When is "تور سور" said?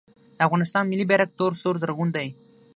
1.37-1.75